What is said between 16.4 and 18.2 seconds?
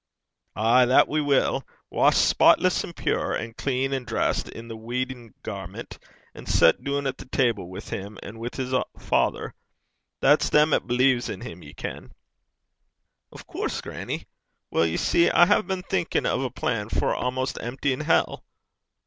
a plan for maist han' toomin' (almost emptying)